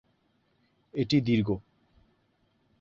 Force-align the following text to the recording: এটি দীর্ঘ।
এটি 0.93 1.17
দীর্ঘ। 1.21 1.49